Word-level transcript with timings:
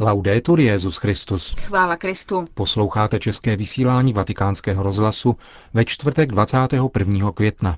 Laudetur 0.00 0.60
Jezus 0.60 0.96
Christus. 0.96 1.54
Chvála 1.58 1.96
Kristu. 1.96 2.44
Posloucháte 2.54 3.18
české 3.18 3.56
vysílání 3.56 4.12
Vatikánského 4.12 4.82
rozhlasu 4.82 5.36
ve 5.74 5.84
čtvrtek 5.84 6.30
21. 6.30 7.32
května. 7.32 7.76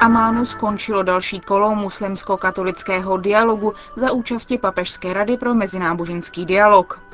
Amánu 0.00 0.46
skončilo 0.46 1.02
další 1.02 1.40
kolo 1.40 1.74
muslimsko-katolického 1.74 3.16
dialogu 3.16 3.72
za 3.96 4.12
účasti 4.12 4.58
Papežské 4.58 5.12
rady 5.12 5.36
pro 5.36 5.54
mezináboženský 5.54 6.46
dialog. 6.46 7.09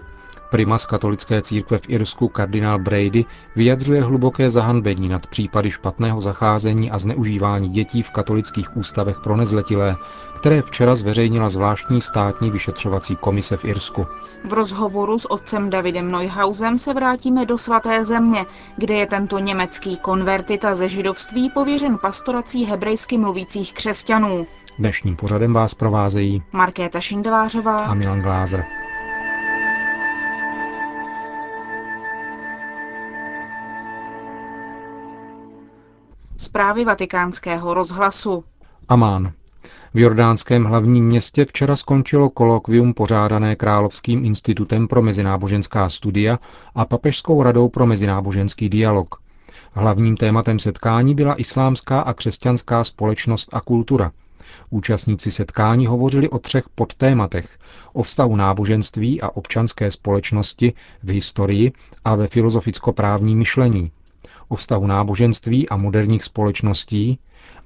Primas 0.57 0.87
katolické 0.87 1.43
církve 1.43 1.79
v 1.79 1.91
Irsku 1.91 2.29
kardinál 2.29 2.79
Brady 2.79 3.25
vyjadřuje 3.57 4.03
hluboké 4.03 4.51
zahanbení 4.51 5.09
nad 5.09 5.27
případy 5.27 5.71
špatného 5.71 6.21
zacházení 6.21 6.91
a 6.91 6.99
zneužívání 6.99 7.69
dětí 7.69 8.03
v 8.03 8.11
katolických 8.11 8.77
ústavech 8.77 9.21
pro 9.21 9.37
nezletilé, 9.37 9.97
které 10.37 10.63
včera 10.63 10.95
zveřejnila 10.95 11.49
zvláštní 11.49 12.01
státní 12.01 12.51
vyšetřovací 12.51 13.17
komise 13.17 13.57
v 13.57 13.65
Irsku. 13.65 14.07
V 14.45 14.53
rozhovoru 14.53 15.19
s 15.19 15.31
otcem 15.31 15.71
Davidem 15.71 16.11
Neuhausem 16.11 16.79
se 16.79 16.95
vrátíme 16.95 17.47
do 17.47 17.59
svaté 17.59 18.05
země, 18.05 18.47
kde 18.77 18.95
je 18.95 19.07
tento 19.07 19.39
německý 19.39 19.97
konvertita 19.97 20.75
ze 20.75 20.89
židovství 20.89 21.51
pověřen 21.51 21.99
pastorací 22.03 22.65
hebrejsky 22.65 23.19
mluvících 23.19 23.75
křesťanů. 23.75 24.47
Dnešním 24.79 25.17
pořadem 25.17 25.53
vás 25.53 25.75
provázejí 25.75 26.43
Markéta 26.53 27.01
Šindelářová 27.01 27.85
a 27.85 27.95
Milan 27.95 28.21
Glázer. 28.21 28.65
Zprávy 36.47 36.85
vatikánského 36.85 37.75
rozhlasu. 37.75 38.45
Amán. 38.89 39.33
V 39.95 39.99
jordánském 39.99 40.65
hlavním 40.65 41.07
městě 41.07 41.45
včera 41.45 41.77
skončilo 41.77 42.31
kolokvium 42.31 42.95
pořádané 42.95 43.57
Královským 43.57 44.25
institutem 44.25 44.89
pro 44.89 45.03
mezináboženská 45.03 45.89
studia 45.89 46.39
a 46.75 46.85
Papežskou 46.85 47.43
radou 47.43 47.69
pro 47.69 47.87
mezináboženský 47.87 48.69
dialog. 48.69 49.15
Hlavním 49.73 50.17
tématem 50.17 50.59
setkání 50.59 51.15
byla 51.15 51.35
islámská 51.35 52.01
a 52.01 52.15
křesťanská 52.15 52.85
společnost 52.85 53.49
a 53.53 53.61
kultura. 53.61 54.13
Účastníci 54.71 55.31
setkání 55.31 55.87
hovořili 55.87 56.29
o 56.29 56.39
třech 56.39 56.69
podtématech. 56.75 57.59
O 57.93 58.03
vztahu 58.03 58.37
náboženství 58.37 59.23
a 59.23 59.29
občanské 59.29 59.91
společnosti 59.91 60.73
v 61.03 61.11
historii 61.11 61.73
a 62.05 62.15
ve 62.15 62.27
filozoficko-právní 62.27 63.37
myšlení– 63.37 63.91
o 64.49 64.57
vztahu 64.57 64.87
náboženství 64.87 65.69
a 65.69 65.77
moderních 65.77 66.25
společností 66.25 67.19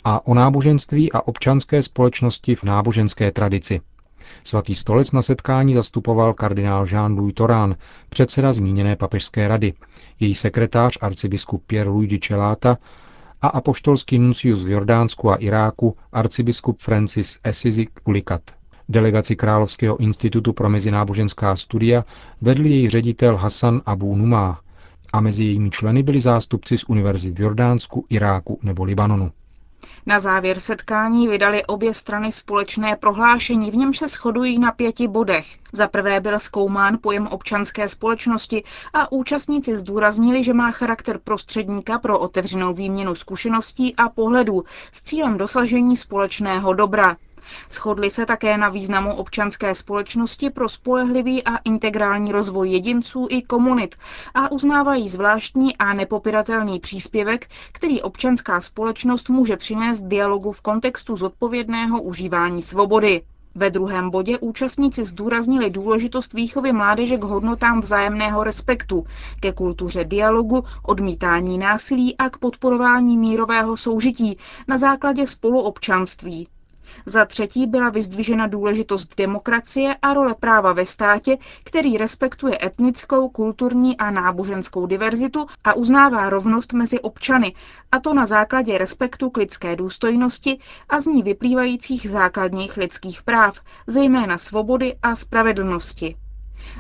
a 0.04 0.26
o 0.26 0.34
náboženství 0.34 1.12
a 1.12 1.26
občanské 1.28 1.82
společnosti 1.82 2.54
v 2.54 2.64
náboženské 2.64 3.32
tradici. 3.32 3.80
Svatý 4.44 4.74
stolec 4.74 5.12
na 5.12 5.22
setkání 5.22 5.74
zastupoval 5.74 6.34
kardinál 6.34 6.84
Jean-Louis 6.84 7.32
Torán, 7.32 7.76
předseda 8.08 8.52
zmíněné 8.52 8.96
papežské 8.96 9.48
rady, 9.48 9.72
její 10.20 10.34
sekretář 10.34 10.98
arcibiskup 11.00 11.64
Pierre-Louis 11.66 12.18
Celata 12.18 12.78
a 13.42 13.48
apoštolský 13.48 14.18
nuncius 14.18 14.64
v 14.64 14.68
Jordánsku 14.68 15.30
a 15.30 15.36
Iráku 15.36 15.96
arcibiskup 16.12 16.80
Francis 16.80 17.38
Assisi 17.44 17.86
Ulikat. 18.04 18.42
Delegaci 18.88 19.36
Královského 19.36 19.96
institutu 20.00 20.52
pro 20.52 20.68
mezináboženská 20.68 21.56
studia 21.56 22.04
vedl 22.40 22.66
její 22.66 22.88
ředitel 22.88 23.36
Hassan 23.36 23.82
Abu 23.86 24.16
Numá, 24.16 24.60
a 25.12 25.20
mezi 25.20 25.44
jejími 25.44 25.70
členy 25.70 26.02
byli 26.02 26.20
zástupci 26.20 26.78
z 26.78 26.84
univerzit 26.88 27.38
v 27.38 27.42
Jordánsku, 27.42 28.06
Iráku 28.10 28.58
nebo 28.62 28.84
Libanonu. 28.84 29.32
Na 30.06 30.20
závěr 30.20 30.60
setkání 30.60 31.28
vydali 31.28 31.64
obě 31.64 31.94
strany 31.94 32.32
společné 32.32 32.96
prohlášení, 32.96 33.70
v 33.70 33.76
němž 33.76 33.98
se 33.98 34.08
shodují 34.08 34.58
na 34.58 34.72
pěti 34.72 35.08
bodech. 35.08 35.46
Za 35.72 35.88
prvé 35.88 36.20
byl 36.20 36.38
zkoumán 36.38 36.98
pojem 37.00 37.26
občanské 37.26 37.88
společnosti 37.88 38.64
a 38.92 39.12
účastníci 39.12 39.76
zdůraznili, 39.76 40.44
že 40.44 40.54
má 40.54 40.70
charakter 40.70 41.18
prostředníka 41.24 41.98
pro 41.98 42.18
otevřenou 42.18 42.74
výměnu 42.74 43.14
zkušeností 43.14 43.96
a 43.96 44.08
pohledů 44.08 44.64
s 44.92 45.02
cílem 45.02 45.38
dosažení 45.38 45.96
společného 45.96 46.74
dobra. 46.74 47.16
Shodli 47.70 48.10
se 48.10 48.26
také 48.26 48.56
na 48.58 48.68
významu 48.68 49.14
občanské 49.14 49.74
společnosti 49.74 50.50
pro 50.50 50.68
spolehlivý 50.68 51.44
a 51.44 51.56
integrální 51.56 52.32
rozvoj 52.32 52.70
jedinců 52.70 53.26
i 53.30 53.42
komunit 53.42 53.94
a 54.34 54.52
uznávají 54.52 55.08
zvláštní 55.08 55.76
a 55.76 55.92
nepopiratelný 55.92 56.80
příspěvek, 56.80 57.46
který 57.72 58.02
občanská 58.02 58.60
společnost 58.60 59.28
může 59.28 59.56
přinést 59.56 60.00
dialogu 60.00 60.52
v 60.52 60.60
kontextu 60.60 61.16
zodpovědného 61.16 62.02
užívání 62.02 62.62
svobody. 62.62 63.22
Ve 63.54 63.70
druhém 63.70 64.10
bodě 64.10 64.38
účastníci 64.38 65.04
zdůraznili 65.04 65.70
důležitost 65.70 66.32
výchovy 66.32 66.72
mládeže 66.72 67.16
k 67.16 67.24
hodnotám 67.24 67.80
vzájemného 67.80 68.44
respektu, 68.44 69.06
ke 69.40 69.52
kultuře 69.52 70.04
dialogu, 70.04 70.64
odmítání 70.82 71.58
násilí 71.58 72.16
a 72.16 72.30
k 72.30 72.38
podporování 72.38 73.16
mírového 73.16 73.76
soužití 73.76 74.38
na 74.68 74.76
základě 74.76 75.26
spoluobčanství, 75.26 76.48
za 77.06 77.24
třetí 77.24 77.66
byla 77.66 77.90
vyzdvižena 77.90 78.46
důležitost 78.46 79.16
demokracie 79.16 79.94
a 80.02 80.14
role 80.14 80.34
práva 80.34 80.72
ve 80.72 80.86
státě, 80.86 81.38
který 81.64 81.98
respektuje 81.98 82.58
etnickou, 82.62 83.28
kulturní 83.28 83.96
a 83.96 84.10
náboženskou 84.10 84.86
diverzitu 84.86 85.46
a 85.64 85.72
uznává 85.74 86.30
rovnost 86.30 86.72
mezi 86.72 87.00
občany, 87.00 87.54
a 87.92 88.00
to 88.00 88.14
na 88.14 88.26
základě 88.26 88.78
respektu 88.78 89.30
k 89.30 89.36
lidské 89.36 89.76
důstojnosti 89.76 90.58
a 90.88 91.00
z 91.00 91.06
ní 91.06 91.22
vyplývajících 91.22 92.10
základních 92.10 92.76
lidských 92.76 93.22
práv, 93.22 93.60
zejména 93.86 94.38
svobody 94.38 94.96
a 95.02 95.16
spravedlnosti. 95.16 96.16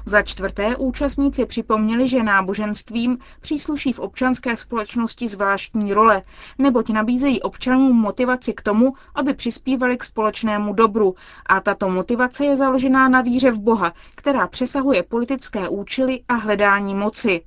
Za 0.06 0.22
čtvrté 0.22 0.76
účastníci 0.76 1.46
připomněli, 1.46 2.08
že 2.08 2.22
náboženstvím 2.22 3.18
přísluší 3.40 3.92
v 3.92 3.98
občanské 3.98 4.56
společnosti 4.56 5.28
zvláštní 5.28 5.92
role, 5.92 6.22
neboť 6.58 6.88
nabízejí 6.90 7.42
občanům 7.42 7.96
motivaci 7.96 8.52
k 8.52 8.62
tomu, 8.62 8.92
aby 9.14 9.34
přispívali 9.34 9.96
k 9.96 10.04
společnému 10.04 10.72
dobru 10.72 11.14
a 11.46 11.60
tato 11.60 11.88
motivace 11.88 12.44
je 12.44 12.56
založená 12.56 13.08
na 13.08 13.20
víře 13.20 13.50
v 13.50 13.60
Boha, 13.60 13.92
která 14.14 14.46
přesahuje 14.46 15.02
politické 15.02 15.68
účely 15.68 16.20
a 16.28 16.34
hledání 16.34 16.94
moci. 16.94 17.42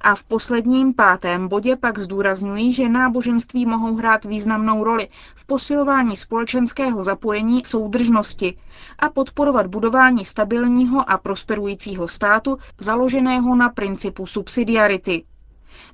A 0.00 0.14
v 0.14 0.24
posledním 0.24 0.94
pátém 0.94 1.48
bodě 1.48 1.76
pak 1.76 1.98
zdůrazňují, 1.98 2.72
že 2.72 2.88
náboženství 2.88 3.66
mohou 3.66 3.96
hrát 3.96 4.24
významnou 4.24 4.84
roli 4.84 5.08
v 5.34 5.46
posilování 5.46 6.16
společenského 6.16 7.04
zapojení 7.04 7.64
soudržnosti 7.64 8.56
a 8.98 9.08
podporovat 9.08 9.66
budování 9.66 10.24
stabilního 10.24 11.10
a 11.10 11.18
prosperujícího 11.18 12.08
státu 12.08 12.58
založeného 12.78 13.56
na 13.56 13.68
principu 13.68 14.26
subsidiarity. 14.26 15.24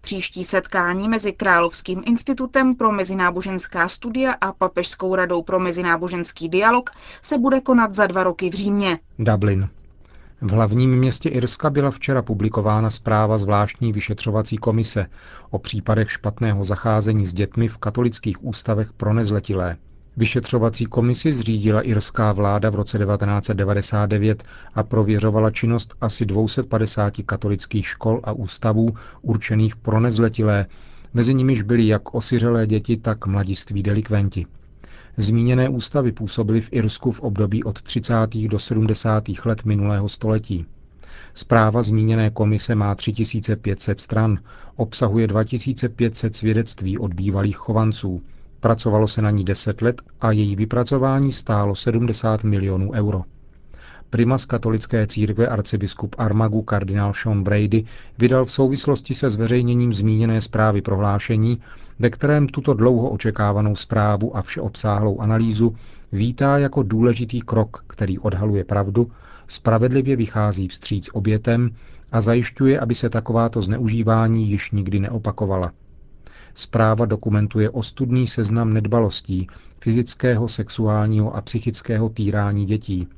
Příští 0.01 0.45
setkání 0.45 1.09
mezi 1.09 1.33
Královským 1.33 2.03
institutem 2.07 2.75
pro 2.75 2.93
mezináboženská 2.93 3.89
studia 3.89 4.33
a 4.41 4.53
Papežskou 4.53 5.15
radou 5.15 5.43
pro 5.43 5.61
mezináboženský 5.61 6.49
dialog 6.49 6.91
se 7.23 7.39
bude 7.39 7.61
konat 7.61 7.95
za 7.95 8.07
dva 8.07 8.25
roky 8.25 8.51
v 8.51 8.55
Římě. 8.55 8.99
Dublin. 9.19 9.69
V 10.43 10.51
hlavním 10.51 10.97
městě 10.97 11.29
Irska 11.29 11.71
byla 11.71 11.91
včera 11.91 12.23
publikována 12.23 12.91
zpráva 12.91 13.39
zvláštní 13.39 13.93
vyšetřovací 13.93 14.57
komise 14.57 15.07
o 15.51 15.59
případech 15.59 16.11
špatného 16.11 16.65
zacházení 16.65 17.27
s 17.27 17.33
dětmi 17.33 17.69
v 17.69 17.77
katolických 17.79 18.45
ústavech 18.45 18.93
pro 18.93 19.15
nezletilé. 19.15 19.77
Vyšetřovací 20.17 20.87
komisi 20.87 21.33
zřídila 21.33 21.81
irská 21.81 22.33
vláda 22.33 22.71
v 22.71 22.75
roce 22.75 22.99
1999 22.99 24.45
a 24.75 24.83
prověřovala 24.83 25.51
činnost 25.51 25.95
asi 26.01 26.27
250 26.27 27.15
katolických 27.27 27.87
škol 27.87 28.21
a 28.25 28.33
ústavů 28.33 28.89
určených 29.23 29.77
pro 29.77 30.01
nezletilé, 30.01 30.67
mezi 31.15 31.35
nimiž 31.35 31.63
byly 31.63 31.87
jak 31.87 32.15
osiřelé 32.15 32.67
děti, 32.67 32.97
tak 32.97 33.27
mladiství 33.27 33.83
delikventi. 33.83 34.47
Zmíněné 35.17 35.69
ústavy 35.69 36.13
působily 36.13 36.61
v 36.61 36.73
Irsku 36.73 37.13
v 37.13 37.21
období 37.21 37.65
od 37.65 37.83
30. 37.83 38.15
do 38.49 38.59
70. 38.59 39.25
let 39.45 39.65
minulého 39.65 40.09
století. 40.09 40.67
Zpráva 41.35 41.83
zmíněné 41.83 42.31
komise 42.31 42.75
má 42.75 42.95
3500 42.95 44.01
stran, 44.01 44.39
obsahuje 44.77 45.27
2500 45.27 46.35
svědectví 46.35 46.99
od 46.99 47.15
bývalých 47.15 47.57
chovanců. 47.57 48.23
Pracovalo 48.61 49.09
se 49.09 49.23
na 49.23 49.31
ní 49.31 49.45
10 49.45 49.83
let 49.83 50.03
a 50.21 50.33
její 50.33 50.57
vypracování 50.57 51.33
stálo 51.33 51.75
70 51.75 52.45
milionů 52.45 52.93
euro. 52.93 53.23
Primas 54.11 54.45
katolické 54.45 55.07
církve 55.07 55.47
arcibiskup 55.47 56.17
Armagu 56.19 56.63
kardinál 56.63 57.13
Sean 57.13 57.43
Brady 57.43 57.85
vydal 58.19 58.45
v 58.45 58.53
souvislosti 58.53 59.15
se 59.15 59.31
zveřejněním 59.31 59.93
zmíněné 59.95 60.41
zprávy 60.41 60.83
prohlášení, 60.83 61.61
ve 61.99 62.11
kterém 62.11 62.49
tuto 62.49 62.75
dlouho 62.75 63.11
očekávanou 63.11 63.77
zprávu 63.77 64.37
a 64.37 64.43
všeobsáhlou 64.43 65.21
analýzu 65.21 65.77
vítá 66.13 66.59
jako 66.59 66.83
důležitý 66.83 67.41
krok, 67.41 67.85
který 67.87 68.19
odhaluje 68.19 68.65
pravdu, 68.65 69.11
spravedlivě 69.47 70.17
vychází 70.17 70.69
vstříc 70.69 71.11
obětem 71.13 71.71
a 72.13 72.21
zajišťuje, 72.21 72.81
aby 72.81 72.95
se 72.95 73.11
takováto 73.11 73.63
zneužívání 73.63 74.51
již 74.51 74.71
nikdy 74.71 75.01
neopakovala. 75.01 75.73
Zpráva 76.55 77.07
dokumentuje 77.07 77.71
ostudný 77.71 78.27
seznam 78.27 78.73
nedbalostí, 78.73 79.47
fyzického, 79.81 80.49
sexuálního 80.49 81.37
a 81.37 81.41
psychického 81.41 82.09
týrání 82.09 82.65
dětí. 82.65 83.09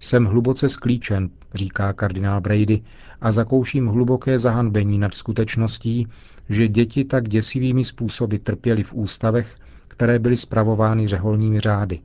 Jsem 0.00 0.24
hluboce 0.24 0.68
sklíčen, 0.68 1.30
říká 1.54 1.92
kardinál 1.92 2.40
Brady, 2.40 2.82
a 3.20 3.32
zakouším 3.32 3.86
hluboké 3.86 4.38
zahanbení 4.38 4.98
nad 4.98 5.14
skutečností, 5.14 6.06
že 6.48 6.68
děti 6.68 7.04
tak 7.04 7.28
děsivými 7.28 7.84
způsoby 7.84 8.36
trpěly 8.36 8.82
v 8.82 8.94
ústavech, 8.94 9.56
které 9.88 10.18
byly 10.18 10.36
spravovány 10.36 11.08
řeholními 11.08 11.60
řády. 11.60 12.00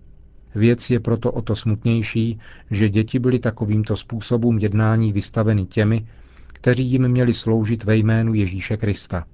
Věc 0.55 0.89
je 0.89 0.99
proto 0.99 1.31
o 1.31 1.41
to 1.41 1.55
smutnější, 1.55 2.39
že 2.71 2.89
děti 2.89 3.19
byly 3.19 3.39
takovýmto 3.39 3.95
způsobům 3.95 4.59
jednání 4.59 5.13
vystaveny 5.13 5.65
těmi, 5.65 6.07
kteří 6.47 6.85
jim 6.85 7.07
měli 7.07 7.33
sloužit 7.33 7.83
ve 7.83 7.95
jménu 7.97 8.33
Ježíše 8.33 8.77
Krista. 8.77 9.25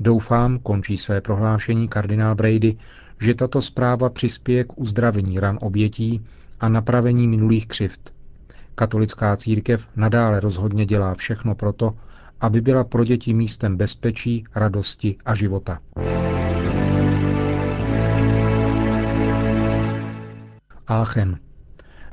Doufám, 0.00 0.58
končí 0.58 0.96
své 0.96 1.20
prohlášení 1.20 1.88
kardinál 1.88 2.34
Brady, 2.34 2.76
že 3.20 3.34
tato 3.34 3.62
zpráva 3.62 4.10
přispěje 4.10 4.64
k 4.64 4.78
uzdravení 4.78 5.40
ran 5.40 5.58
obětí 5.60 6.20
a 6.60 6.68
napravení 6.68 7.28
minulých 7.28 7.66
křivt. 7.66 8.12
Katolická 8.74 9.36
církev 9.36 9.86
nadále 9.96 10.40
rozhodně 10.40 10.86
dělá 10.86 11.14
všechno 11.14 11.54
proto, 11.54 11.94
aby 12.40 12.60
byla 12.60 12.84
pro 12.84 13.04
děti 13.04 13.34
místem 13.34 13.76
bezpečí, 13.76 14.44
radosti 14.54 15.16
a 15.24 15.34
života. 15.34 15.78
Aachen. 20.86 21.38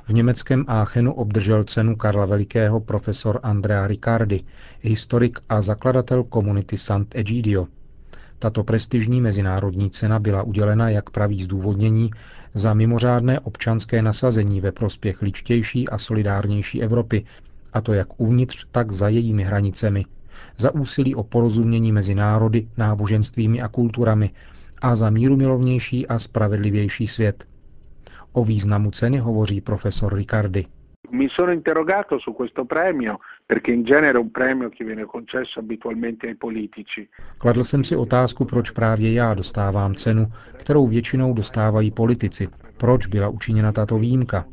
V 0.04 0.10
německém 0.14 0.66
Aachenu 0.68 1.14
obdržel 1.14 1.64
cenu 1.64 1.96
Karla 1.96 2.26
Velikého 2.26 2.80
profesor 2.80 3.40
Andrea 3.44 3.88
Riccardi, 3.88 4.44
historik 4.82 5.40
a 5.50 5.62
zakladatel 5.62 6.24
komunity 6.24 6.78
Sant'Egidio. 6.78 7.68
Tato 8.44 8.64
prestižní 8.64 9.22
mezinárodní 9.22 9.90
cena 9.90 10.20
byla 10.20 10.44
udělena, 10.44 10.90
jak 10.90 11.10
praví 11.10 11.44
zdůvodnění, 11.44 12.12
za 12.54 12.74
mimořádné 12.74 13.40
občanské 13.40 14.02
nasazení 14.02 14.62
ve 14.62 14.72
prospěch 14.72 15.22
ličtější 15.22 15.90
a 15.90 15.98
solidárnější 15.98 16.82
Evropy, 16.84 17.26
a 17.74 17.82
to 17.82 17.94
jak 17.94 18.20
uvnitř, 18.22 18.66
tak 18.72 18.92
za 18.92 19.08
jejími 19.10 19.44
hranicemi, 19.44 20.06
za 20.58 20.74
úsilí 20.74 21.16
o 21.16 21.24
porozumění 21.24 21.92
mezi 21.92 22.16
národy, 22.16 22.68
náboženstvími 22.78 23.62
a 23.62 23.68
kulturami 23.68 24.30
a 24.82 24.96
za 24.96 25.10
mírumilovnější 25.10 26.08
a 26.08 26.20
spravedlivější 26.20 27.08
svět– 27.08 27.46
O 28.34 28.44
významu 28.44 28.92
ceny 28.92 29.18
hovoří 29.18 29.62
profesor 29.62 30.16
Riccardi. 30.16 30.66
Mi 31.10 31.28
sono 31.30 31.52
interrogato 31.52 32.18
su 32.20 32.34
questo 32.34 32.66
premio, 32.66 33.20
perché 33.46 33.72
in 33.72 33.84
genere 33.84 34.18
un 34.18 34.32
premio 34.32 34.70
che 34.70 34.84
viene 34.86 35.06
concesso 35.06 35.60
abitualmente 35.60 36.28
ai 36.28 36.36
politici. 36.36 37.10
Kladl 37.38 37.64
jsem 37.64 37.84
si 37.84 37.96
otázku, 37.96 38.46
proč 38.46 38.72
právě 38.72 39.14
já 39.14 39.34
dostávám 39.34 39.96
cenu, 39.96 40.32
kterou 40.58 40.88
většinou 40.88 41.34
dostávají 41.34 41.92
politici. 41.92 42.48
Proč 42.78 43.08
byla 43.08 43.30
učiněna 43.30 43.72
tato 43.72 43.98
výjimka? 43.98 44.46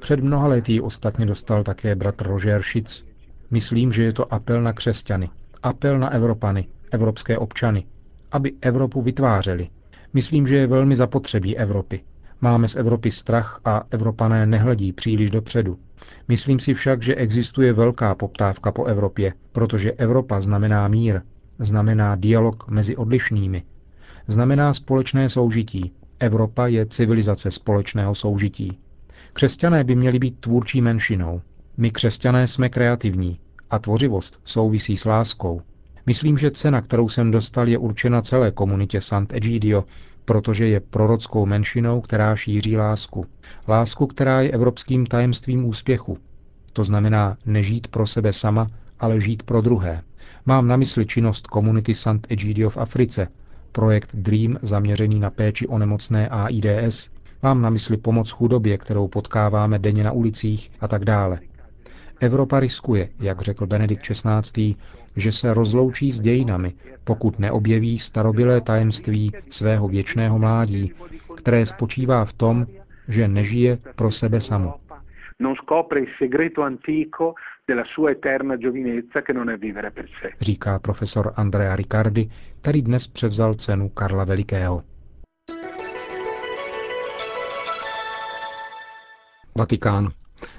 Před 0.00 0.20
mnoha 0.20 0.46
lety 0.48 0.72
ji 0.72 0.80
ostatně 0.80 1.26
dostal 1.26 1.64
také 1.64 1.94
bratr 1.94 2.26
Roger 2.26 2.62
Schitz. 2.62 3.04
Myslím, 3.50 3.92
že 3.92 4.02
je 4.02 4.12
to 4.12 4.34
apel 4.34 4.62
na 4.62 4.72
křesťany, 4.72 5.28
apel 5.62 5.98
na 5.98 6.10
Evropany, 6.12 6.66
evropské 6.90 7.38
občany, 7.38 7.86
aby 8.32 8.52
Evropu 8.60 9.02
vytvářeli. 9.02 9.68
Myslím, 10.12 10.46
že 10.46 10.56
je 10.56 10.66
velmi 10.66 10.94
zapotřebí 10.94 11.56
Evropy, 11.58 12.00
Máme 12.40 12.68
z 12.68 12.76
Evropy 12.76 13.10
strach 13.10 13.60
a 13.64 13.82
Evropané 13.90 14.46
nehledí 14.46 14.92
příliš 14.92 15.30
dopředu. 15.30 15.78
Myslím 16.28 16.58
si 16.60 16.74
však, 16.74 17.02
že 17.02 17.14
existuje 17.14 17.72
velká 17.72 18.14
poptávka 18.14 18.72
po 18.72 18.84
Evropě, 18.84 19.32
protože 19.52 19.92
Evropa 19.92 20.40
znamená 20.40 20.88
mír, 20.88 21.20
znamená 21.58 22.16
dialog 22.16 22.68
mezi 22.70 22.96
odlišnými, 22.96 23.62
znamená 24.28 24.72
společné 24.74 25.28
soužití. 25.28 25.92
Evropa 26.20 26.66
je 26.66 26.86
civilizace 26.86 27.50
společného 27.50 28.14
soužití. 28.14 28.78
Křesťané 29.32 29.84
by 29.84 29.94
měli 29.96 30.18
být 30.18 30.38
tvůrčí 30.40 30.80
menšinou. 30.80 31.42
My 31.76 31.90
křesťané 31.90 32.46
jsme 32.46 32.68
kreativní 32.68 33.38
a 33.70 33.78
tvořivost 33.78 34.40
souvisí 34.44 34.96
s 34.96 35.04
láskou. 35.04 35.62
Myslím, 36.06 36.38
že 36.38 36.50
cena, 36.50 36.82
kterou 36.82 37.08
jsem 37.08 37.30
dostal, 37.30 37.68
je 37.68 37.78
určena 37.78 38.22
celé 38.22 38.50
komunitě 38.50 39.00
Sant'Egidio, 39.00 39.84
protože 40.28 40.66
je 40.68 40.80
prorockou 40.80 41.46
menšinou, 41.46 42.00
která 42.00 42.36
šíří 42.36 42.76
lásku. 42.76 43.26
Lásku, 43.68 44.06
která 44.06 44.40
je 44.40 44.50
evropským 44.50 45.06
tajemstvím 45.06 45.64
úspěchu. 45.64 46.18
To 46.72 46.84
znamená 46.84 47.36
nežít 47.46 47.88
pro 47.88 48.06
sebe 48.06 48.32
sama, 48.32 48.66
ale 49.00 49.20
žít 49.20 49.42
pro 49.42 49.60
druhé. 49.60 50.02
Mám 50.46 50.68
na 50.68 50.76
mysli 50.76 51.06
činnost 51.06 51.46
komunity 51.46 51.94
Sant 51.94 52.26
Egidio 52.30 52.70
v 52.70 52.76
Africe, 52.76 53.28
projekt 53.72 54.10
DREAM 54.14 54.58
zaměřený 54.62 55.20
na 55.20 55.30
péči 55.30 55.66
o 55.66 55.78
nemocné 55.78 56.28
AIDS. 56.28 57.10
Mám 57.42 57.62
na 57.62 57.70
mysli 57.70 57.96
pomoc 57.96 58.30
chudobě, 58.30 58.78
kterou 58.78 59.08
potkáváme 59.08 59.78
denně 59.78 60.04
na 60.04 60.12
ulicích 60.12 60.70
a 60.80 60.88
tak 60.88 61.04
dále. 61.04 61.40
Evropa 62.20 62.60
riskuje, 62.60 63.08
jak 63.20 63.42
řekl 63.42 63.66
Benedikt 63.66 64.02
XVI., 64.02 64.74
že 65.16 65.32
se 65.32 65.54
rozloučí 65.54 66.12
s 66.12 66.20
dějinami, 66.20 66.72
pokud 67.04 67.38
neobjeví 67.38 67.98
starobilé 67.98 68.60
tajemství 68.60 69.32
svého 69.50 69.88
věčného 69.88 70.38
mládí, 70.38 70.92
které 71.36 71.66
spočívá 71.66 72.24
v 72.24 72.32
tom, 72.32 72.66
že 73.08 73.28
nežije 73.28 73.78
pro 73.96 74.10
sebe 74.10 74.40
samo. 74.40 74.74
Říká 80.40 80.78
profesor 80.78 81.32
Andrea 81.36 81.76
Riccardi, 81.76 82.30
který 82.60 82.82
dnes 82.82 83.06
převzal 83.06 83.54
cenu 83.54 83.88
Karla 83.88 84.24
Velikého. 84.24 84.82
Vatikán. 89.58 90.08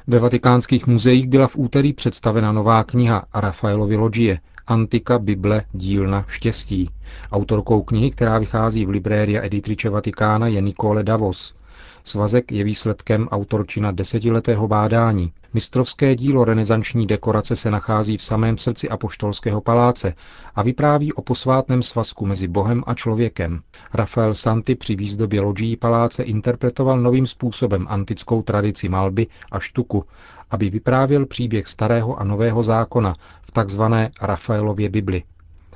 Ve 0.10 0.20
vatikánských 0.20 0.88
muzeích 0.88 1.28
byla 1.28 1.48
v 1.48 1.58
úterý 1.58 1.94
představena 1.94 2.52
nová 2.52 2.84
kniha 2.84 3.26
Rafaelovi 3.34 3.98
Logie 3.98 4.40
Antika 4.68 5.20
Bible 5.20 5.64
dílna 5.74 6.26
štěstí. 6.28 6.90
Autorkou 7.32 7.82
knihy, 7.84 8.12
která 8.12 8.38
vychází 8.40 8.86
v 8.86 8.90
Libréria 8.90 9.42
Editrice 9.42 9.90
Vatikána, 9.90 10.48
je 10.48 10.62
Nicole 10.62 11.04
Davos. 11.04 11.56
Svazek 12.04 12.52
je 12.52 12.64
výsledkem 12.64 13.28
autorčina 13.28 13.92
desetiletého 13.92 14.68
bádání. 14.68 15.34
Mistrovské 15.54 16.16
dílo 16.16 16.46
renesanční 16.46 17.08
dekorace 17.08 17.56
se 17.56 17.72
nachází 17.72 18.18
v 18.18 18.24
samém 18.24 18.58
srdci 18.58 18.90
apoštolského 18.90 19.62
paláce 19.62 20.14
a 20.56 20.64
vypráví 20.64 21.14
o 21.14 21.22
posvátném 21.22 21.84
svazku 21.84 22.26
mezi 22.26 22.48
Bohem 22.48 22.84
a 22.88 22.94
člověkem. 22.94 23.62
Rafael 23.94 24.34
Santi 24.34 24.76
při 24.76 24.96
výzdobě 24.96 25.42
loďí 25.42 25.76
paláce 25.78 26.24
interpretoval 26.24 27.00
novým 27.00 27.28
způsobem 27.28 27.86
antickou 27.90 28.42
tradici 28.42 28.90
malby 28.90 29.28
a 29.52 29.60
štuku, 29.60 30.06
aby 30.52 30.70
vyprávěl 30.70 31.26
příběh 31.26 31.68
starého 31.68 32.20
a 32.20 32.24
nového 32.24 32.64
zákona 32.64 33.16
v 33.42 33.52
takzvané 33.52 34.12
Rafaelově 34.22 34.90
Bibli. 34.90 35.24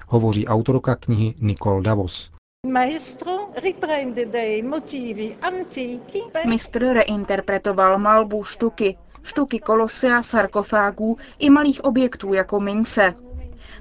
Hovoří 0.07 0.47
autorka 0.47 0.95
knihy 0.95 1.33
Nicole 1.41 1.81
Davos. 1.83 2.32
Mistr 6.45 6.93
reinterpretoval 6.93 7.97
malbu 7.99 8.43
štuky, 8.43 8.97
štuky 9.23 9.59
kolosea, 9.59 10.21
sarkofágů 10.21 11.17
i 11.39 11.49
malých 11.49 11.83
objektů 11.83 12.33
jako 12.33 12.59
mince. 12.59 13.13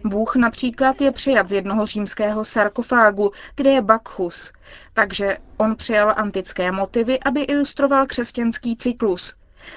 Bůh 0.05 0.37
například 0.37 1.01
je 1.01 1.13
přijat 1.13 1.49
z 1.49 1.53
jednoho 1.53 1.87
římského 1.87 2.45
sarkofágu, 2.45 3.31
kde 3.57 3.71
je 3.71 3.83
Bacchus, 3.83 4.53
takže 4.95 5.39
on 5.57 5.77
přijal 5.77 6.15
antické 6.17 6.73
motivy, 6.73 7.21
aby 7.21 7.41
ilustroval 7.41 8.07
křesťanský 8.07 8.77
cyklus. 8.77 9.35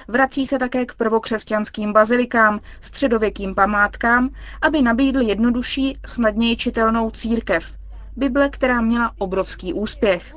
Vrací 0.08 0.46
se 0.46 0.58
také 0.58 0.86
k 0.86 0.94
prvokřesťanským 0.94 1.92
bazilikám, 1.92 2.60
středověkým 2.80 3.54
památkám, 3.54 4.30
aby 4.62 4.82
nabídl 4.82 5.20
jednodušší, 5.20 5.98
snadněji 6.06 6.56
čitelnou 6.56 7.10
církev, 7.10 7.72
Bible, 8.16 8.48
která 8.48 8.80
měla 8.80 9.12
obrovský 9.18 9.72
úspěch. 9.72 10.36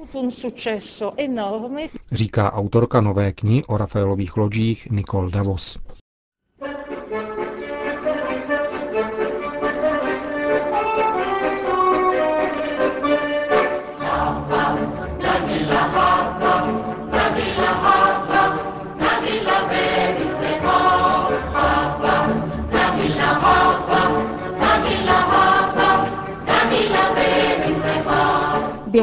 Říká 2.11 2.53
autorka 2.53 3.01
nové 3.01 3.33
knihy 3.33 3.63
o 3.65 3.77
Rafaelových 3.77 4.37
loďích 4.37 4.87
Nicole 4.91 5.31
Davos. 5.31 5.79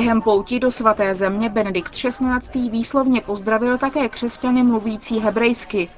Během 0.06 0.22
pouti 0.22 0.60
do 0.60 0.70
svaté 0.70 1.14
země 1.14 1.48
Benedikt 1.48 1.90
XVI. 1.90 2.70
výslovně 2.70 3.20
pozdravil 3.20 3.78
také 3.78 4.08
křesťany 4.08 4.62
mluvící 4.62 5.18
hebrejsky. 5.18 5.88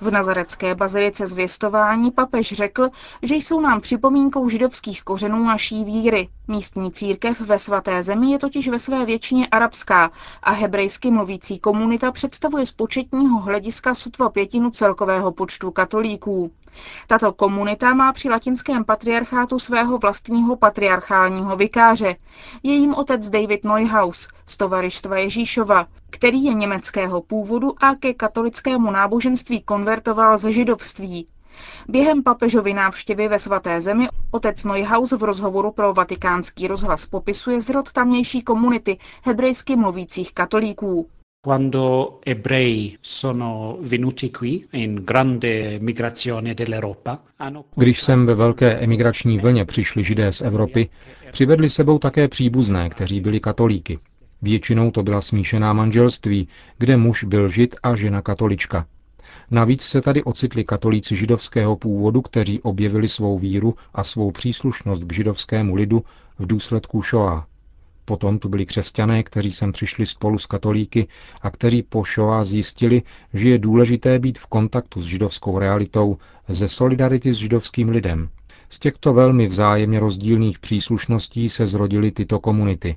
V 0.00 0.10
nazarecké 0.10 0.74
bazilice 0.74 1.26
zvěstování 1.26 2.10
papež 2.10 2.52
řekl, 2.52 2.88
že 3.22 3.34
jsou 3.34 3.60
nám 3.60 3.80
připomínkou 3.80 4.48
židovských 4.48 5.02
kořenů 5.02 5.44
naší 5.44 5.84
víry. 5.84 6.28
Místní 6.48 6.92
církev 6.92 7.40
ve 7.40 7.58
svaté 7.58 8.02
zemi 8.02 8.30
je 8.30 8.38
totiž 8.38 8.68
ve 8.68 8.78
své 8.78 9.06
většině 9.06 9.46
arabská 9.46 10.10
a 10.42 10.50
hebrejsky 10.52 11.10
mluvící 11.10 11.58
komunita 11.58 12.12
představuje 12.12 12.66
z 12.66 12.72
početního 12.72 13.38
hlediska 13.40 13.94
sotva 13.94 14.30
pětinu 14.30 14.70
celkového 14.70 15.32
počtu 15.32 15.70
katolíků. 15.70 16.50
Tato 17.06 17.32
komunita 17.32 17.94
má 17.94 18.12
při 18.12 18.30
latinském 18.30 18.84
patriarchátu 18.84 19.58
svého 19.58 19.98
vlastního 19.98 20.56
patriarchálního 20.56 21.56
vikáře. 21.56 22.16
Je 22.62 22.74
jim 22.74 22.94
otec 22.94 23.30
David 23.30 23.64
Neuhaus 23.64 24.28
z 24.46 24.56
Tovarištva 24.56 25.18
Ježíšova, 25.18 25.86
který 26.10 26.44
je 26.44 26.54
německého 26.54 27.22
původu 27.22 27.84
a 27.84 27.94
ke 27.94 28.14
katolickému 28.14 28.90
náboženství 28.90 29.62
konvertoval 29.62 30.38
ze 30.38 30.52
židovství. 30.52 31.26
Během 31.88 32.22
papežovy 32.22 32.74
návštěvy 32.74 33.28
ve 33.28 33.38
svaté 33.38 33.80
zemi 33.80 34.08
otec 34.30 34.64
Neuhaus 34.64 35.12
v 35.12 35.22
rozhovoru 35.22 35.72
pro 35.72 35.94
vatikánský 35.94 36.68
rozhlas 36.68 37.06
popisuje 37.06 37.60
zrod 37.60 37.92
tamnější 37.92 38.42
komunity 38.42 38.98
hebrejsky 39.22 39.76
mluvících 39.76 40.34
katolíků. 40.34 41.08
Quando 41.46 42.18
ebrei 42.24 42.98
sono 43.00 43.78
venuti 43.80 44.32
qui 44.32 44.66
in 44.72 45.04
grande 45.04 45.78
migrazione 45.80 46.54
dell'Europa, 46.54 47.22
Když 47.76 48.02
sem 48.02 48.26
ve 48.26 48.34
velké 48.34 48.72
emigrační 48.78 49.38
vlně 49.38 49.64
přišli 49.64 50.04
židé 50.04 50.32
z 50.32 50.40
Evropy, 50.40 50.88
přivedli 51.32 51.70
sebou 51.70 51.98
také 51.98 52.28
příbuzné, 52.28 52.90
kteří 52.90 53.20
byli 53.20 53.40
katolíky. 53.40 53.98
Většinou 54.42 54.90
to 54.90 55.02
byla 55.02 55.20
smíšená 55.20 55.72
manželství, 55.72 56.48
kde 56.78 56.96
muž 56.96 57.24
byl 57.24 57.48
žid 57.48 57.76
a 57.82 57.96
žena 57.96 58.22
katolička. 58.22 58.86
Navíc 59.50 59.82
se 59.82 60.00
tady 60.00 60.24
ocitli 60.24 60.64
katolíci 60.64 61.16
židovského 61.16 61.76
původu, 61.76 62.22
kteří 62.22 62.60
objevili 62.60 63.08
svou 63.08 63.38
víru 63.38 63.74
a 63.94 64.04
svou 64.04 64.30
příslušnost 64.30 65.04
k 65.04 65.12
židovskému 65.12 65.74
lidu 65.74 66.04
v 66.38 66.46
důsledku 66.46 67.02
Shoah. 67.02 67.46
Potom 68.08 68.38
tu 68.38 68.48
byli 68.48 68.66
křesťané, 68.66 69.22
kteří 69.22 69.50
sem 69.50 69.72
přišli 69.72 70.06
spolu 70.06 70.38
s 70.38 70.46
katolíky 70.46 71.06
a 71.42 71.50
kteří 71.50 71.82
po 71.82 72.02
Shoah 72.04 72.44
zjistili, 72.44 73.02
že 73.34 73.48
je 73.48 73.58
důležité 73.58 74.18
být 74.18 74.38
v 74.38 74.46
kontaktu 74.46 75.02
s 75.02 75.06
židovskou 75.06 75.58
realitou 75.58 76.18
ze 76.48 76.68
solidarity 76.68 77.32
s 77.32 77.36
židovským 77.36 77.88
lidem. 77.88 78.28
Z 78.70 78.78
těchto 78.78 79.12
velmi 79.14 79.46
vzájemně 79.46 80.00
rozdílných 80.00 80.58
příslušností 80.58 81.48
se 81.48 81.66
zrodily 81.66 82.12
tyto 82.12 82.40
komunity. 82.40 82.96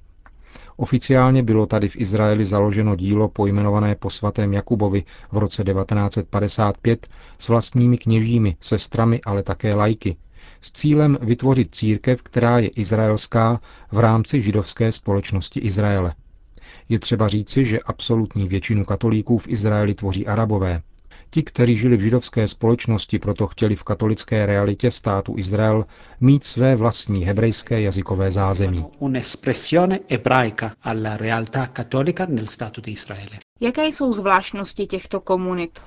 Oficiálně 0.78 1.44
bylo 1.44 1.66
tady 1.66 1.90
v 1.90 1.96
Izraeli 1.96 2.46
založeno 2.46 2.96
dílo 2.96 3.30
pojmenované 3.30 3.96
po 3.96 4.10
svatém 4.10 4.54
Jakubovi 4.54 5.04
v 5.32 5.38
roce 5.38 5.64
1955 5.64 7.08
s 7.38 7.50
vlastními 7.50 7.98
kněžími, 7.98 8.56
sestrami, 8.62 9.20
ale 9.26 9.44
také 9.44 9.76
lajky, 9.76 10.18
s 10.62 10.72
cílem 10.72 11.18
vytvořit 11.22 11.76
církev, 11.76 12.22
která 12.22 12.60
je 12.60 12.68
izraelská 12.68 13.62
v 13.92 14.00
rámci 14.00 14.42
židovské 14.42 14.92
společnosti 14.92 15.60
Izraele. 15.60 16.14
Je 16.90 17.00
třeba 17.00 17.28
říci, 17.28 17.66
že 17.66 17.80
absolutní 17.80 18.48
většinu 18.48 18.86
katolíků 18.86 19.38
v 19.38 19.48
Izraeli 19.48 19.94
tvoří 19.94 20.28
arabové. 20.28 20.82
Ti, 21.32 21.44
kteří 21.44 21.78
žili 21.78 21.98
v 21.98 22.02
židovské 22.02 22.48
společnosti, 22.48 23.20
proto 23.20 23.48
chtěli 23.48 23.76
v 23.76 23.84
katolické 23.84 24.46
realitě 24.46 24.92
státu 24.92 25.36
Izrael 25.38 25.86
mít 26.22 26.44
své 26.44 26.76
vlastní 26.76 27.26
hebrejské 27.26 27.82
jazykové 27.82 28.32
zázemí. 28.32 28.86
Jaké 33.62 33.86
jsou 33.88 34.12
zvláštnosti 34.14 34.88
těchto 34.88 35.20
komunit? 35.20 35.80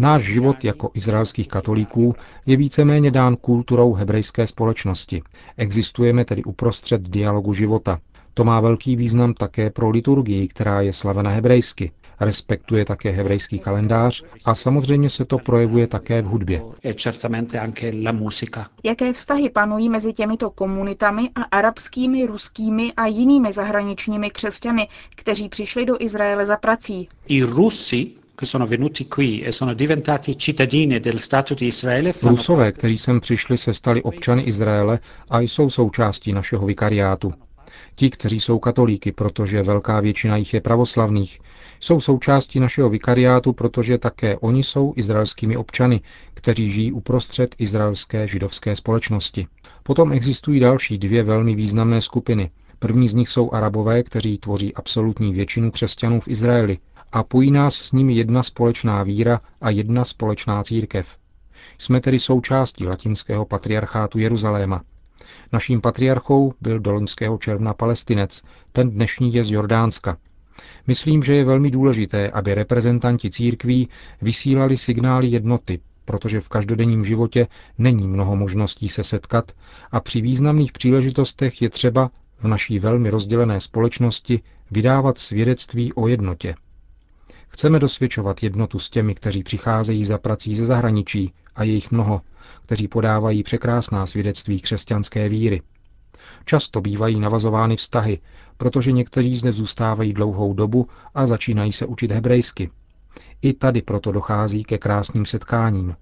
Náš 0.00 0.22
život 0.22 0.64
jako 0.64 0.90
izraelských 0.94 1.48
katolíků 1.48 2.14
je 2.46 2.56
víceméně 2.56 3.10
dán 3.10 3.36
kulturou 3.36 3.92
hebrejské 3.94 4.46
společnosti. 4.46 5.22
Existujeme 5.56 6.24
tedy 6.24 6.44
uprostřed 6.44 7.08
dialogu 7.08 7.52
života. 7.52 8.00
To 8.34 8.44
má 8.44 8.60
velký 8.60 8.96
význam 8.96 9.34
také 9.34 9.70
pro 9.70 9.90
liturgii, 9.90 10.48
která 10.48 10.80
je 10.80 10.92
slavena 10.92 11.30
hebrejsky 11.30 11.92
respektuje 12.20 12.84
také 12.84 13.10
hebrejský 13.10 13.58
kalendář 13.58 14.22
a 14.44 14.54
samozřejmě 14.54 15.10
se 15.10 15.24
to 15.24 15.38
projevuje 15.38 15.86
také 15.86 16.22
v 16.22 16.26
hudbě. 16.26 16.62
E 16.84 16.94
Jaké 18.84 19.12
vztahy 19.12 19.50
panují 19.50 19.88
mezi 19.88 20.12
těmito 20.12 20.50
komunitami 20.50 21.30
a 21.34 21.42
arabskými, 21.42 22.26
ruskými 22.26 22.92
a 22.92 23.06
jinými 23.06 23.52
zahraničními 23.52 24.30
křesťany, 24.30 24.88
kteří 25.16 25.48
přišli 25.48 25.86
do 25.86 25.96
Izraele 26.02 26.46
za 26.46 26.56
prací? 26.56 27.08
I 27.28 27.42
Rusy 27.42 28.10
Rusové, 32.22 32.72
kteří 32.72 32.98
sem 32.98 33.20
přišli, 33.20 33.58
se 33.58 33.74
stali 33.74 34.02
občany 34.02 34.42
Izraele 34.42 34.98
a 35.30 35.40
jsou 35.40 35.70
součástí 35.70 36.32
našeho 36.32 36.66
vikariátu. 36.66 37.34
Ti, 37.94 38.10
kteří 38.10 38.40
jsou 38.40 38.58
katolíky, 38.58 39.12
protože 39.12 39.62
velká 39.62 40.00
většina 40.00 40.36
jich 40.36 40.54
je 40.54 40.60
pravoslavných, 40.60 41.40
jsou 41.80 42.00
součástí 42.00 42.60
našeho 42.60 42.90
vikariátu, 42.90 43.52
protože 43.52 43.98
také 43.98 44.36
oni 44.38 44.62
jsou 44.62 44.92
izraelskými 44.96 45.56
občany, 45.56 46.00
kteří 46.34 46.70
žijí 46.70 46.92
uprostřed 46.92 47.54
izraelské 47.58 48.28
židovské 48.28 48.76
společnosti. 48.76 49.46
Potom 49.82 50.12
existují 50.12 50.60
další 50.60 50.98
dvě 50.98 51.22
velmi 51.22 51.54
významné 51.54 52.00
skupiny. 52.00 52.50
První 52.78 53.08
z 53.08 53.14
nich 53.14 53.28
jsou 53.28 53.50
arabové, 53.52 54.02
kteří 54.02 54.38
tvoří 54.38 54.74
absolutní 54.74 55.32
většinu 55.32 55.70
křesťanů 55.70 56.20
v 56.20 56.28
Izraeli 56.28 56.78
a 57.12 57.22
pojí 57.22 57.50
nás 57.50 57.74
s 57.74 57.92
nimi 57.92 58.14
jedna 58.14 58.42
společná 58.42 59.02
víra 59.02 59.40
a 59.60 59.70
jedna 59.70 60.04
společná 60.04 60.62
církev. 60.62 61.08
Jsme 61.78 62.00
tedy 62.00 62.18
součástí 62.18 62.86
latinského 62.86 63.44
patriarchátu 63.44 64.18
Jeruzaléma. 64.18 64.82
Naším 65.52 65.80
patriarchou 65.80 66.52
byl 66.60 66.80
do 66.80 66.92
loňského 66.92 67.38
června 67.38 67.74
palestinec, 67.74 68.42
ten 68.72 68.90
dnešní 68.90 69.34
je 69.34 69.44
z 69.44 69.50
Jordánska. 69.50 70.16
Myslím, 70.86 71.22
že 71.22 71.34
je 71.34 71.44
velmi 71.44 71.70
důležité, 71.70 72.30
aby 72.30 72.54
reprezentanti 72.54 73.30
církví 73.30 73.88
vysílali 74.22 74.76
signály 74.76 75.26
jednoty, 75.26 75.80
protože 76.04 76.40
v 76.40 76.48
každodenním 76.48 77.04
životě 77.04 77.46
není 77.78 78.08
mnoho 78.08 78.36
možností 78.36 78.88
se 78.88 79.04
setkat 79.04 79.52
a 79.90 80.00
při 80.00 80.20
významných 80.20 80.72
příležitostech 80.72 81.62
je 81.62 81.70
třeba 81.70 82.10
v 82.40 82.48
naší 82.48 82.78
velmi 82.78 83.10
rozdělené 83.10 83.60
společnosti 83.60 84.40
vydávat 84.70 85.18
svědectví 85.18 85.92
o 85.92 86.08
jednotě. 86.08 86.54
Chceme 87.48 87.78
dosvědčovat 87.78 88.42
jednotu 88.42 88.78
s 88.78 88.90
těmi, 88.90 89.14
kteří 89.14 89.42
přicházejí 89.42 90.04
za 90.04 90.18
prací 90.18 90.54
ze 90.54 90.66
zahraničí, 90.66 91.32
a 91.58 91.64
jejich 91.64 91.90
mnoho, 91.90 92.20
kteří 92.62 92.88
podávají 92.88 93.42
překrásná 93.42 94.06
svědectví 94.06 94.60
křesťanské 94.60 95.28
víry. 95.28 95.62
Často 96.44 96.80
bývají 96.80 97.20
navazovány 97.20 97.76
vztahy, 97.76 98.18
protože 98.56 98.92
někteří 98.92 99.36
zde 99.36 99.52
zůstávají 99.52 100.12
dlouhou 100.12 100.54
dobu 100.54 100.88
a 101.14 101.26
začínají 101.26 101.72
se 101.72 101.86
učit 101.86 102.10
hebrejsky. 102.10 102.70
I 103.42 103.52
tady 103.52 103.82
proto 103.82 104.12
dochází 104.12 104.64
ke 104.64 104.78
krásným 104.78 105.26
setkáním. 105.26 105.96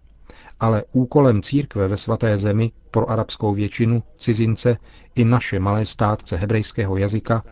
Ale 0.61 0.85
úkolem 0.93 1.43
církve 1.43 1.89
ve 1.89 1.97
svaté 1.97 2.39
zemi 2.39 2.73
pro 2.91 3.11
arabskou 3.11 3.55
většinu, 3.55 4.03
cizince 4.17 4.77
i 5.15 5.25
naše 5.25 5.61
malé 5.61 5.85
státce 5.85 6.37
hebrejského 6.37 6.97
jazyka 6.97 7.43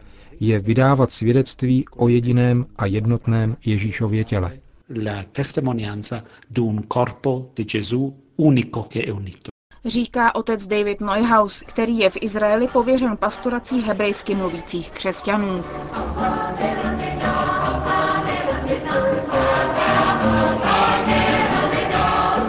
je 0.40 0.58
vydávat 0.58 1.12
svědectví 1.12 1.84
o 1.96 2.08
jediném 2.08 2.66
a 2.76 2.86
jednotném 2.86 3.56
Ježíšově 3.64 4.24
těle. 4.24 4.58
La 4.88 5.24
testimonianza 5.24 6.22
d'un 6.46 6.86
corpo 6.86 7.50
di 7.54 7.64
Gesù 7.64 8.12
unico 8.36 8.88
e 8.90 9.10
unito 9.10 9.48
říká 9.84 10.34
otec 10.34 10.66
David 10.66 11.00
Neuhaus, 11.00 11.62
který 11.66 11.98
je 11.98 12.10
v 12.10 12.16
Izraeli 12.20 12.68
pověřen 12.68 13.16
pastorací 13.16 13.80
hebrejsky 13.80 14.34
mluvících 14.34 14.90
křesťanů. 14.90 15.64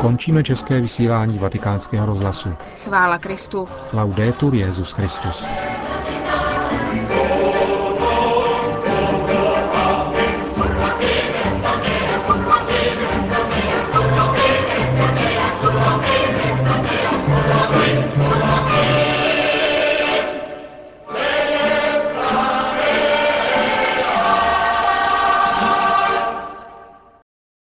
Končíme 0.02 0.44
české 0.44 0.82
vysílání 0.82 1.38
vatikánského 1.38 2.06
rozhlasu. 2.06 2.50
Chvála 2.84 3.18
Kristu. 3.18 3.68
Laudetur 3.94 4.56
Jezus 4.56 4.92
Christus. 4.92 5.46